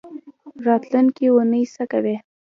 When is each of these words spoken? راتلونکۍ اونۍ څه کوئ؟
راتلونکۍ 0.67 1.25
اونۍ 1.33 1.63
څه 1.73 1.83
کوئ؟ 1.91 2.15